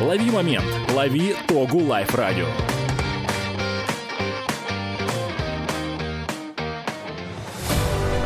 [0.00, 2.46] Лови момент, лови Тогу Лайф Радио.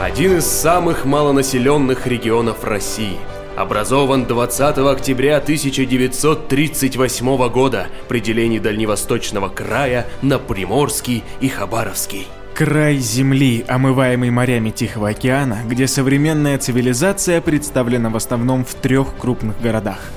[0.01, 3.17] Один из самых малонаселенных регионов России.
[3.57, 12.29] Образован 20 октября 1938 года при делении Дальневосточного края на Приморский и Хабаровский.
[12.55, 19.61] Край Земли, омываемый морями Тихого океана, где современная цивилизация представлена в основном в трех крупных
[19.61, 19.99] городах–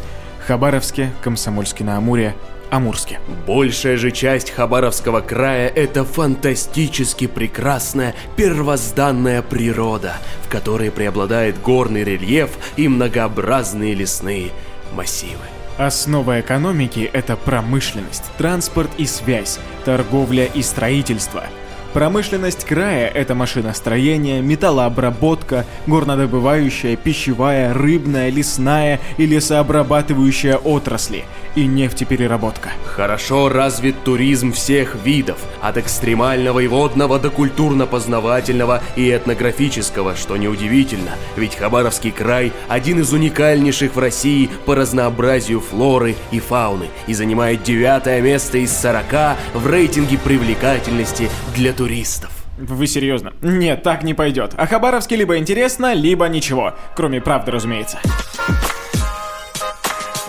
[0.48, 2.34] Хабаровске, Комсомольске-на-Амуре,
[2.70, 3.20] Амурске.
[3.46, 10.14] Большая же часть Хабаровского края– это фантастически прекрасная первозданная природа,
[10.46, 14.52] в которой преобладает горный рельеф и многообразные лесные
[14.94, 15.44] массивы.
[15.78, 21.44] Основа экономики– это промышленность, транспорт и связь, торговля и строительство–
[21.94, 31.26] Промышленность края– это машиностроение, металлообработка, горнодобывающая, пищевая, рыбная, лесная и лесообрабатывающая отрасли
[31.56, 32.70] и нефтепереработка.
[32.86, 41.12] Хорошо развит туризм всех видов, от экстремального и водного до культурно-познавательного и этнографического, что неудивительно,
[41.36, 47.64] ведь Хабаровский край– один из уникальнейших в России по разнообразию флоры и фауны и занимает
[47.64, 52.30] девятое место из 40 в рейтинге привлекательности для туристов.
[52.60, 53.34] Вы серьезно?
[53.42, 54.54] Нет, так не пойдет.
[54.58, 56.76] А Хабаровске либо интересно, либо ничего.
[56.96, 57.98] Кроме правды, разумеется.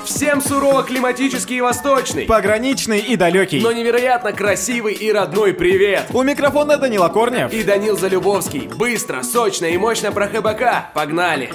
[0.06, 2.24] Всем сурово климатический и восточный.
[2.24, 3.60] Пограничный и далекий.
[3.60, 6.06] Но невероятно красивый и родной привет.
[6.14, 7.52] У микрофона Данила Корнев.
[7.52, 8.68] И Данил Залюбовский.
[8.74, 10.94] Быстро, сочно и мощно про ХБК.
[10.94, 11.50] Погнали.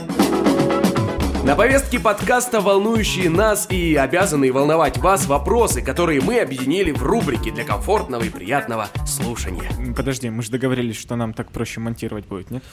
[1.44, 7.52] На повестке подкаста волнующие нас и обязанные волновать вас вопросы, которые мы объединили в рубрике
[7.52, 9.69] для комфортного и приятного слушания.
[9.94, 12.63] Подожди, мы же договорились, что нам так проще монтировать будет, нет?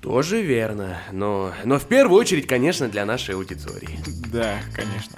[0.00, 3.98] Тоже верно, но, но в первую очередь, конечно, для нашей аудитории.
[4.32, 5.16] Да, конечно.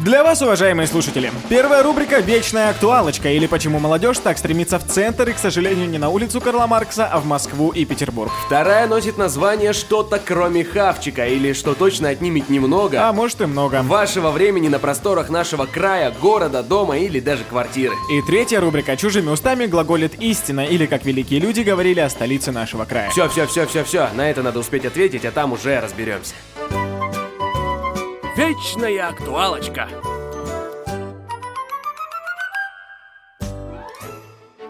[0.00, 5.30] Для вас, уважаемые слушатели, первая рубрика «Вечная актуалочка» или «Почему молодежь так стремится в центр
[5.30, 8.30] и, к сожалению, не на улицу Карла Маркса, а в Москву и Петербург».
[8.46, 13.08] Вторая носит название «Что-то кроме хавчика» или «Что точно отнимет немного».
[13.08, 13.82] А может и много.
[13.82, 17.94] Вашего времени на просторах нашего края, города, дома или даже квартиры.
[18.10, 22.84] И третья рубрика «Чужими устами глаголит истина» или, как великие люди говорили о столице нашего
[22.84, 23.08] края.
[23.10, 26.34] Все, все, все, все, все, на это надо успеть ответить, а там уже разберемся.
[28.36, 29.88] Вечная актуалочка.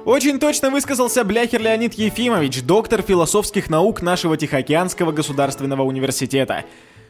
[0.05, 6.65] Очень точно высказался Бляхер Леонид Ефимович, доктор философских наук нашего Тихоокеанского государственного университета.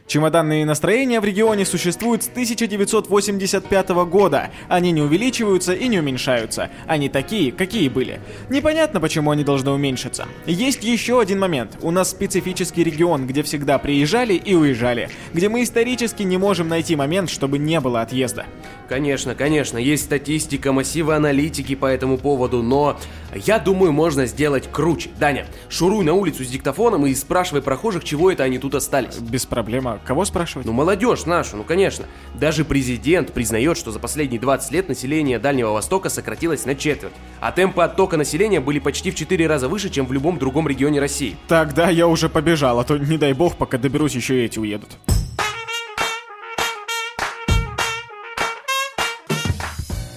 [0.07, 4.51] Чемоданные настроения в регионе существуют с 1985 года.
[4.67, 6.69] Они не увеличиваются и не уменьшаются.
[6.87, 8.19] Они такие, какие были.
[8.49, 10.27] Непонятно, почему они должны уменьшиться.
[10.45, 11.77] Есть еще один момент.
[11.81, 15.09] У нас специфический регион, где всегда приезжали и уезжали.
[15.33, 18.45] Где мы исторически не можем найти момент, чтобы не было отъезда.
[18.89, 22.99] Конечно, конечно, есть статистика, массивы аналитики по этому поводу, но
[23.33, 25.09] я думаю, можно сделать круче.
[25.17, 29.15] Даня, шуруй на улицу с диктофоном и спрашивай прохожих, чего это они тут остались.
[29.15, 29.92] Без проблем.
[29.93, 30.65] А кого спрашивать?
[30.65, 32.05] Ну, молодежь нашу, ну, конечно.
[32.33, 37.13] Даже президент признает, что за последние 20 лет население Дальнего Востока сократилось на четверть.
[37.39, 40.99] А темпы оттока населения были почти в 4 раза выше, чем в любом другом регионе
[40.99, 41.37] России.
[41.47, 44.89] Тогда я уже побежал, а то, не дай бог, пока доберусь, еще и эти уедут.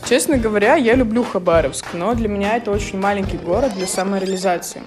[0.08, 4.82] Честно говоря, я люблю Хабаровск, но для меня это очень маленький город для самореализации.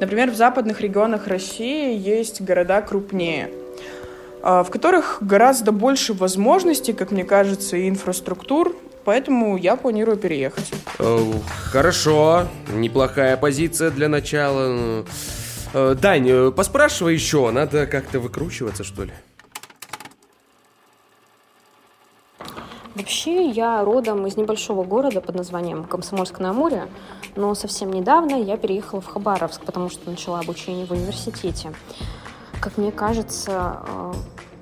[0.00, 3.50] Например, в западных регионах России есть города крупнее,
[4.42, 10.72] в которых гораздо больше возможностей, как мне кажется, и инфраструктур, поэтому я планирую переехать.
[11.70, 15.04] Хорошо, неплохая позиция для начала.
[15.74, 19.12] Э, Дань, э, поспрашивай еще, надо как-то выкручиваться, что ли?
[22.94, 26.88] Вообще, я родом из небольшого города под названием Комсомольск-на-Амуре,
[27.36, 31.72] но совсем недавно я переехала в Хабаровск, потому что начала обучение в университете.
[32.62, 34.12] Как мне кажется, э,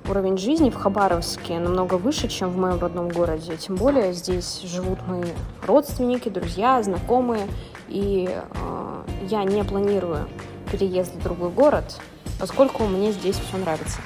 [0.09, 3.55] уровень жизни в Хабаровске намного выше, чем в моем родном городе.
[3.57, 5.29] Тем более здесь живут мои
[5.67, 7.47] родственники, друзья, знакомые,
[7.89, 10.27] и э, я не планирую
[10.71, 12.01] переезд в другой город,
[12.39, 13.99] поскольку мне здесь все нравится.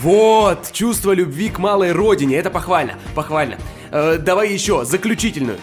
[0.00, 3.56] Вот, чувство любви к малой родине, это похвально, похвально.
[3.90, 5.58] Э, давай еще, заключительную.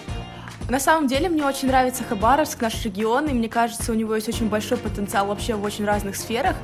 [0.70, 4.28] На самом деле мне очень нравится Хабаровск, наш регион, и мне кажется, у него есть
[4.28, 6.58] очень большой потенциал вообще в очень разных сферах.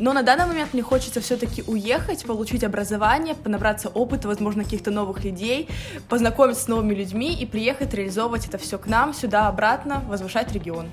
[0.00, 5.22] Но на данный момент мне хочется все-таки уехать, получить образование, понабраться опыта, возможно, каких-то новых
[5.22, 5.68] людей,
[6.08, 10.90] познакомиться с новыми людьми и приехать реализовывать это все к нам, сюда, обратно, возвышать регион.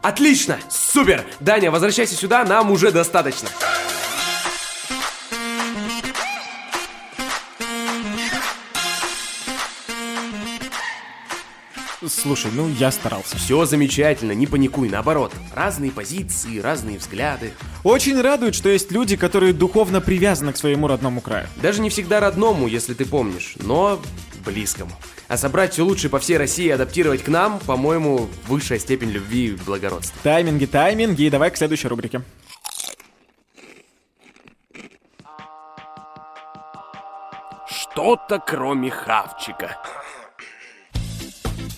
[0.00, 1.24] Отлично, супер!
[1.40, 3.48] Даня, возвращайся сюда, нам уже достаточно.
[12.08, 13.36] Слушай, ну я старался.
[13.36, 15.32] Все замечательно, не паникуй, наоборот.
[15.54, 17.52] Разные позиции, разные взгляды.
[17.82, 21.46] Очень радует, что есть люди, которые духовно привязаны к своему родному краю.
[21.62, 24.00] Даже не всегда родному, если ты помнишь, но
[24.44, 24.92] близкому.
[25.28, 29.48] А собрать все лучшее по всей России и адаптировать к нам, по-моему, высшая степень любви
[29.48, 30.18] и благородства.
[30.22, 32.22] Тайминги, тайминги, и давай к следующей рубрике.
[37.66, 39.78] Что-то кроме хавчика.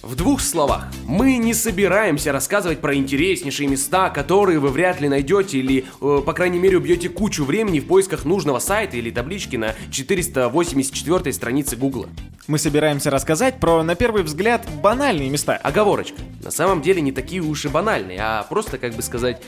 [0.07, 5.59] В двух словах, мы не собираемся рассказывать про интереснейшие места, которые вы вряд ли найдете
[5.59, 9.75] или, э, по крайней мере, убьете кучу времени в поисках нужного сайта или таблички на
[9.91, 12.09] 484 странице Гугла.
[12.47, 15.57] Мы собираемся рассказать про, на первый взгляд, банальные места.
[15.57, 16.23] Оговорочка.
[16.41, 19.43] На самом деле не такие уж и банальные, а просто, как бы сказать,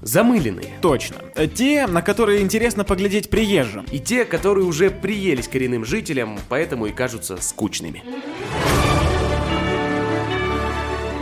[0.00, 0.72] замыленные.
[0.80, 1.16] Точно.
[1.54, 3.84] Те, на которые интересно поглядеть приезжим.
[3.92, 8.02] И те, которые уже приелись коренным жителям, поэтому и кажутся скучными.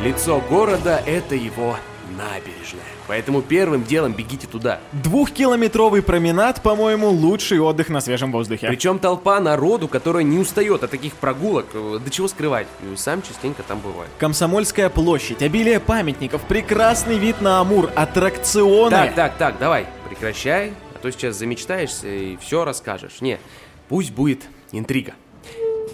[0.05, 1.79] Лицо города— это его
[2.19, 2.85] набережная.
[3.07, 4.79] Поэтому первым делом бегите туда.
[4.93, 8.69] Двухкилометровый променад, по-моему, лучший отдых на свежем воздухе.
[8.69, 11.69] Причем толпа народу, которая не устает от таких прогулок.
[11.73, 14.11] Э, Да чего скрывать, э, сам частенько там бываю.
[14.19, 18.91] Комсомольская площадь, обилие памятников, прекрасный вид на Амур, аттракционы.
[18.91, 23.23] Так, так, так, давай, прекращай, а то сейчас замечтаешься и все расскажешь.
[23.23, 23.39] Не,
[23.89, 25.15] пусть будет интрига.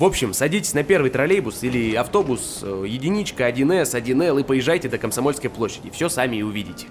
[0.00, 4.96] В общем, садитесь на первый троллейбус или автобус, э, единичка, 1С, 1Л и поезжайте до
[4.96, 5.90] Комсомольской площади.
[5.90, 6.86] Все сами и увидите.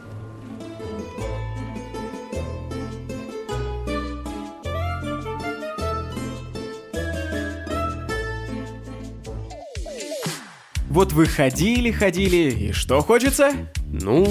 [11.00, 13.54] Вот вы ходили, ходили, и что хочется?
[13.86, 14.28] Ну,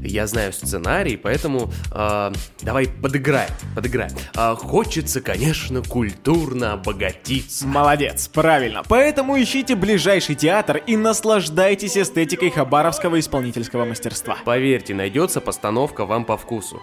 [0.00, 2.32] я знаю сценарий, поэтому э,
[2.62, 4.12] давай подыграем, подыграем.
[4.34, 7.66] А, хочется, конечно, культурно обогатиться.
[7.66, 8.82] Молодец, правильно.
[8.88, 14.38] Поэтому ищите ближайший театр и наслаждайтесь эстетикой хабаровского исполнительского мастерства.
[14.46, 16.80] Поверьте, найдется постановка вам по вкусу.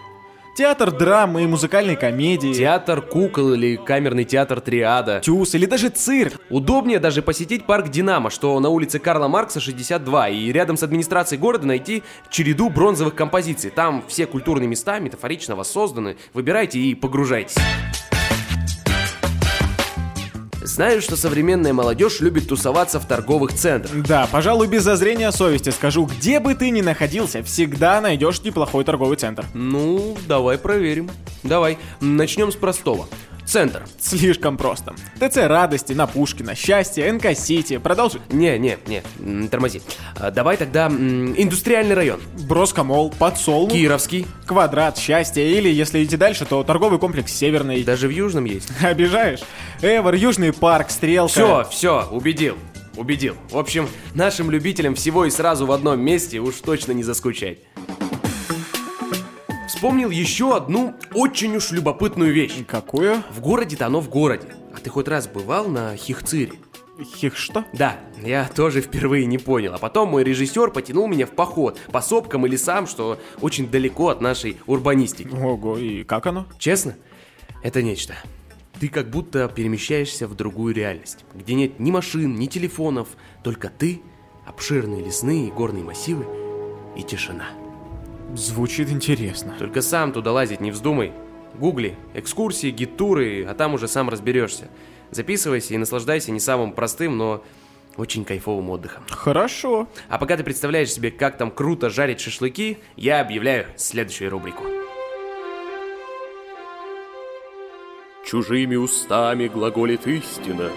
[0.56, 2.54] Театр драмы и музыкальной комедии.
[2.54, 5.20] Театр кукол или камерный театр триада.
[5.20, 6.40] Тюз или даже цирк.
[6.50, 11.42] Удобнее даже посетить парк Динамо, что на улице Карла Маркса 62, и рядом с администрацией
[11.42, 13.70] города найти череду бронзовых композиций.
[13.70, 16.16] Там все культурные места метафорично воссозданы.
[16.34, 17.58] Выбирайте и погружайтесь.
[20.66, 24.04] Знаю, что современная молодежь любит тусоваться в торговых центрах.
[24.08, 29.18] Да, пожалуй, без зазрения совести скажу, где бы ты ни находился, всегда найдешь неплохой торговый
[29.18, 29.46] центр.
[29.54, 31.10] Ну, давай проверим.
[31.44, 33.08] Давай, начнем с простого.
[33.46, 33.86] Центр.
[34.00, 34.96] Слишком просто.
[35.20, 37.78] ТЦ Радости, на Пушкина, Счастье, НК Сити.
[37.78, 38.20] Продолжи.
[38.30, 39.82] Не, не, не, тормози.
[40.18, 42.20] А, давай тогда индустриальный район.
[42.48, 44.26] Броскомол, Подсолнух, Кировский.
[44.46, 45.58] Квадрат, Счастье.
[45.58, 47.84] Или, если идти дальше, то торговый комплекс Северный.
[47.84, 48.70] Даже в Южном есть.
[48.82, 49.42] Обижаешь?
[49.82, 51.32] Эвер, Южный парк, Стрелка.
[51.32, 52.58] Все, все, убедил.
[52.98, 53.36] Убедил.
[53.50, 57.60] В общем, нашим любителям всего и сразу в одном месте уж точно не заскучать.
[59.86, 62.66] Вспомнил еще одну очень уж любопытную вещь.
[62.68, 63.22] Какую?
[63.30, 64.48] В городе-то оно в городе.
[64.74, 66.54] А ты хоть раз бывал на Хихцире?
[67.00, 67.66] Хих что?
[67.72, 69.76] Да, я тоже впервые не понял.
[69.76, 74.10] А потом мой режиссер потянул меня в поход по сопкам и лесам, что очень далеко
[74.10, 75.30] от нашей урбанистики.
[75.36, 76.48] Ого, и как оно?
[76.58, 76.96] Честно,
[77.62, 78.16] это нечто.
[78.80, 83.10] Ты как будто перемещаешься в другую реальность, где нет ни машин, ни телефонов,
[83.44, 84.02] только ты,
[84.48, 86.26] обширные лесные и горные массивы
[86.98, 87.50] и тишина.
[88.36, 89.56] Звучит интересно.
[89.58, 91.14] Только сам туда лазить не вздумай.
[91.54, 94.68] Гугли, экскурсии, гид-туры, а там уже сам разберешься.
[95.12, 97.44] Записывайся и наслаждайся не самым простым, но
[97.96, 99.04] очень кайфовым отдыхом.
[99.10, 99.88] Хорошо.
[100.10, 104.66] А пока ты представляешь себе, как там круто жарить шашлыки, я объявляю следующую рубрику.
[108.26, 110.72] Чужими устами глаголит истина.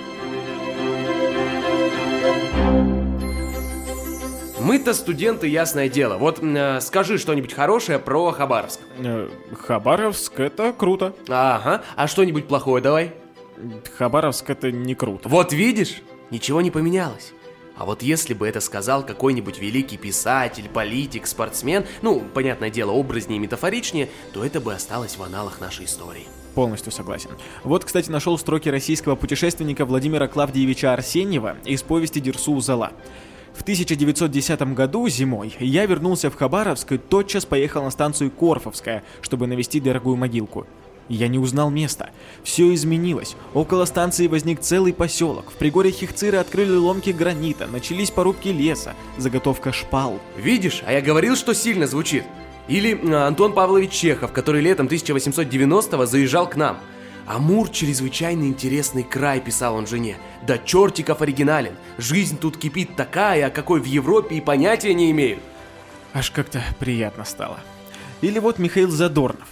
[4.60, 6.18] Мы-то студенты, ясное дело.
[6.18, 8.80] Вот э, скажи что-нибудь хорошее про Хабаровск.
[8.98, 9.28] Э,
[9.66, 11.14] Хабаровск это круто.
[11.28, 13.14] Ага, а что-нибудь плохое давай.
[13.96, 15.28] Хабаровск это не круто.
[15.28, 17.32] Вот видишь, ничего не поменялось.
[17.76, 23.36] А вот если бы это сказал какой-нибудь великий писатель, политик, спортсмен, ну, понятное дело, образнее
[23.36, 26.26] и метафоричнее, то это бы осталось в аналах нашей истории.
[26.56, 27.30] Полностью согласен.
[27.62, 32.90] Вот, кстати, нашел строки российского путешественника Владимира Клавдиевича Арсеньева из повести Дерсу Зала.
[33.58, 39.48] В 1910 году зимой я вернулся в Хабаровск и тотчас поехал на станцию Корфовская, чтобы
[39.48, 40.64] навести дорогую могилку.
[41.08, 42.10] Я не узнал места.
[42.44, 43.34] Все изменилось.
[43.54, 45.50] Около станции возник целый поселок.
[45.50, 50.20] В пригорье Хихциры открыли ломки гранита, начались порубки леса, заготовка шпал.
[50.36, 52.22] Видишь, а я говорил, что сильно звучит.
[52.68, 56.78] Или э, Антон Павлович Чехов, который летом 1890-го заезжал к нам.
[57.28, 60.16] Амур— чрезвычайно интересный край, писал он жене.
[60.47, 61.75] Да чертиков оригинален.
[61.99, 65.38] Жизнь тут кипит такая, о какой в Европе и понятия не имею.
[66.14, 67.61] Аж как-то приятно стало.
[68.23, 69.47] Или вот Михаил Задорнов.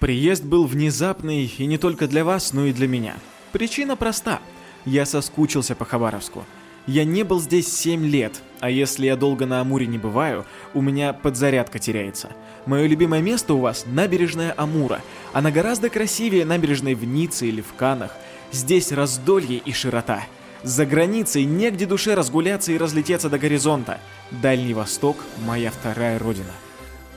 [0.00, 3.14] Приезд был внезапный и не только для вас, но и для меня.
[3.52, 4.40] Причина проста.
[4.84, 6.44] Я соскучился по Хабаровску.
[6.88, 10.82] Я не был здесь 7 лет, а если я долго на Амуре не бываю, у
[10.82, 12.30] меня подзарядка теряется.
[12.66, 15.00] Мое любимое место у вас– набережная Амура.
[15.32, 18.14] Она гораздо красивее набережной в Ницце или в Канах.
[18.52, 20.24] Здесь раздолье и широта.
[20.62, 23.98] За границей негде душе разгуляться и разлететься до горизонта.
[24.30, 26.52] Дальний Восток– моя вторая родина.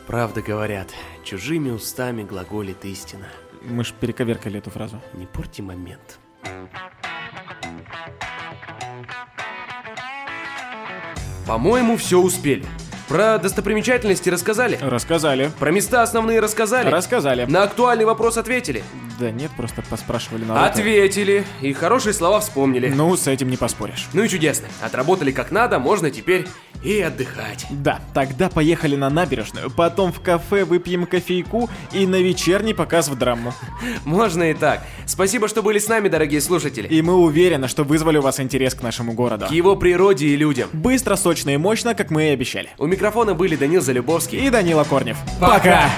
[0.07, 0.89] Правда говорят,
[1.23, 3.27] чужими устами глаголит истина.
[3.63, 5.01] Мы ж перековеркали эту фразу.
[5.13, 6.19] Не порти момент.
[11.47, 12.65] По-моему, все успели.
[13.09, 14.79] Про достопримечательности рассказали?
[14.81, 15.51] Рассказали.
[15.59, 16.89] Про места основные рассказали?
[16.89, 17.45] Рассказали.
[17.45, 18.83] На актуальный вопрос ответили?
[19.19, 20.63] Да нет, просто поспрашивали народ.
[20.71, 21.45] Ответили.
[21.61, 22.89] И хорошие слова вспомнили.
[22.89, 24.07] Ну, с этим не поспоришь.
[24.13, 24.67] Ну и чудесно.
[24.81, 26.47] Отработали как надо, можно теперь
[26.83, 27.65] и отдыхать.
[27.69, 33.17] Да, тогда поехали на набережную, потом в кафе выпьем кофейку и на вечерний показ в
[33.17, 33.53] драму.
[34.05, 34.83] Можно и так.
[35.05, 36.87] Спасибо, что были с нами, дорогие слушатели.
[36.87, 39.47] И мы уверены, что вызвали у вас интерес к нашему городу.
[39.47, 40.69] К его природе и людям.
[40.73, 42.69] Быстро, сочно и мощно, как мы и обещали.
[42.77, 45.17] У микрофона были Данил Залюбовский И Данила Корнев.
[45.39, 45.89] Пока!